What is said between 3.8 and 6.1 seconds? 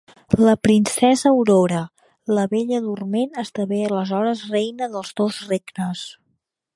aleshores reina dels dos regnes.